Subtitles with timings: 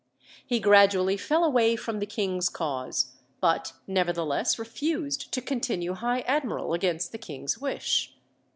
[0.43, 6.73] He gradually fell away from the king's cause, but nevertheless refused to continue High Admiral
[6.73, 8.15] against the king's wish.